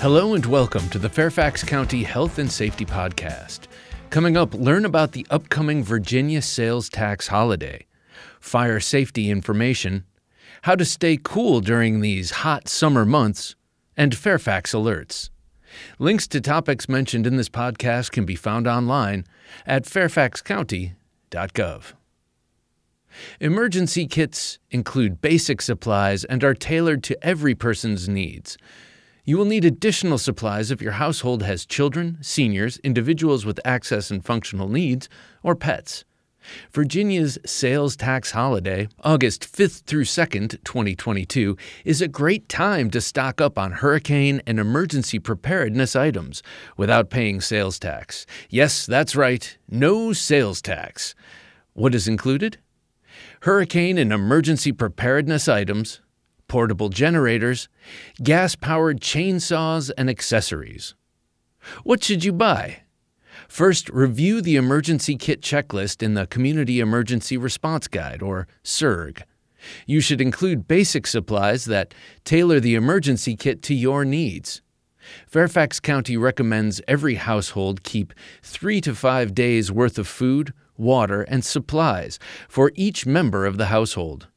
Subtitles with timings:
[0.00, 3.62] Hello and welcome to the Fairfax County Health and Safety Podcast.
[4.10, 7.84] Coming up, learn about the upcoming Virginia sales tax holiday,
[8.38, 10.04] fire safety information,
[10.62, 13.56] how to stay cool during these hot summer months,
[13.96, 15.30] and Fairfax alerts.
[15.98, 19.24] Links to topics mentioned in this podcast can be found online
[19.66, 21.82] at fairfaxcounty.gov.
[23.40, 28.56] Emergency kits include basic supplies and are tailored to every person's needs.
[29.28, 34.24] You will need additional supplies if your household has children, seniors, individuals with access and
[34.24, 35.06] functional needs,
[35.42, 36.06] or pets.
[36.72, 43.38] Virginia's sales tax holiday, August 5th through 2nd, 2022, is a great time to stock
[43.38, 46.42] up on hurricane and emergency preparedness items
[46.78, 48.24] without paying sales tax.
[48.48, 51.14] Yes, that's right, no sales tax.
[51.74, 52.56] What is included?
[53.42, 56.00] Hurricane and emergency preparedness items,
[56.48, 57.68] portable generators,
[58.22, 60.94] gas powered chainsaws, and accessories.
[61.84, 62.82] What should you buy?
[63.46, 69.22] First, review the emergency kit checklist in the Community Emergency Response Guide, or CERG.
[69.86, 74.62] You should include basic supplies that tailor the emergency kit to your needs.
[75.26, 78.12] Fairfax County recommends every household keep
[78.42, 82.18] three to five days' worth of food, water, and supplies
[82.48, 84.28] for each member of the household.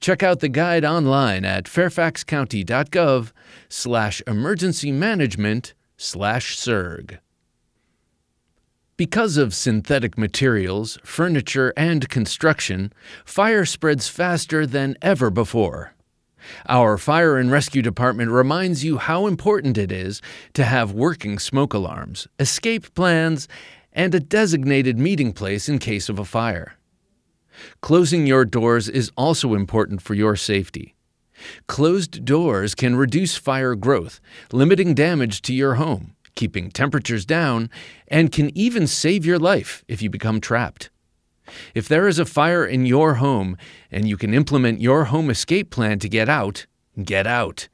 [0.00, 3.32] Check out the guide online at fairfaxcounty.gov
[3.68, 7.18] slash emergency management slash CERG.
[8.96, 12.92] Because of synthetic materials, furniture, and construction,
[13.24, 15.94] fire spreads faster than ever before.
[16.68, 20.22] Our Fire and Rescue Department reminds you how important it is
[20.54, 23.48] to have working smoke alarms, escape plans,
[23.92, 26.77] and a designated meeting place in case of a fire.
[27.80, 30.94] Closing your doors is also important for your safety.
[31.66, 34.20] Closed doors can reduce fire growth,
[34.52, 37.70] limiting damage to your home, keeping temperatures down,
[38.08, 40.90] and can even save your life if you become trapped.
[41.74, 43.56] If there is a fire in your home
[43.90, 46.66] and you can implement your home escape plan to get out,
[47.02, 47.68] get out.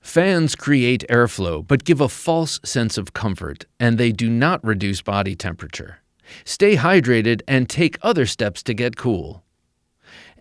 [0.00, 5.02] Fans create airflow but give a false sense of comfort, and they do not reduce
[5.02, 5.98] body temperature.
[6.44, 9.44] Stay hydrated and take other steps to get cool.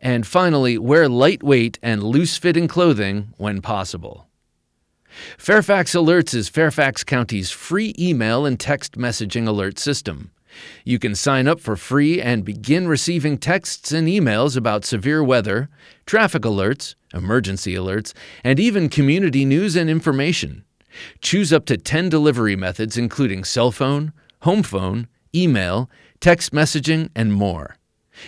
[0.01, 4.28] And finally, wear lightweight and loose fitting clothing when possible.
[5.37, 10.31] Fairfax Alerts is Fairfax County's free email and text messaging alert system.
[10.83, 15.69] You can sign up for free and begin receiving texts and emails about severe weather,
[16.05, 18.13] traffic alerts, emergency alerts,
[18.43, 20.63] and even community news and information.
[21.21, 24.11] Choose up to 10 delivery methods, including cell phone,
[24.41, 25.89] home phone, email,
[26.19, 27.77] text messaging, and more.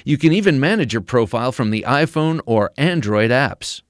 [0.05, 3.81] You can even manage your profile from the iPhone or Android apps.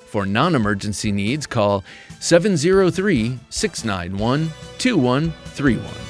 [0.06, 1.85] For non emergency needs, call
[2.19, 6.09] 703 691 2131.